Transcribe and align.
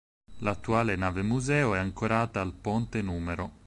L'attuale 0.39 0.95
nave-museo 0.95 1.75
è 1.75 1.77
ancorata 1.77 2.41
al 2.41 2.53
ponte 2.53 3.03
nr. 3.03 3.49